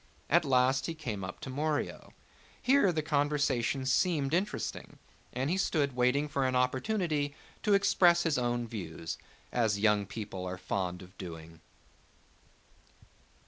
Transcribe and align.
At 0.31 0.43
last 0.45 0.87
he 0.87 0.95
came 0.95 1.23
up 1.23 1.39
to 1.41 1.51
Morio. 1.51 2.13
Here 2.59 2.91
the 2.91 3.03
conversation 3.03 3.85
seemed 3.85 4.33
interesting 4.33 4.97
and 5.31 5.47
he 5.51 5.57
stood 5.57 5.95
waiting 5.95 6.27
for 6.27 6.43
an 6.47 6.55
opportunity 6.55 7.35
to 7.61 7.75
express 7.75 8.23
his 8.23 8.39
own 8.39 8.67
views, 8.67 9.19
as 9.51 9.77
young 9.77 10.07
people 10.07 10.43
are 10.43 10.57
fond 10.57 11.03
of 11.03 11.15
doing. 11.19 11.61